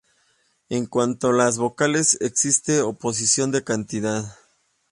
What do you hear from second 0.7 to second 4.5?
En cuanto a las vocales existe oposición de cantidad.